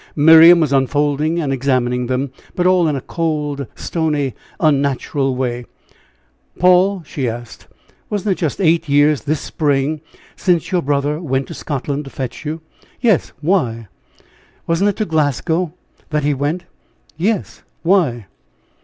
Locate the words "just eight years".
8.39-9.21